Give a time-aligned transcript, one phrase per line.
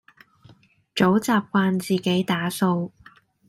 [0.95, 2.89] 早習慣自己打掃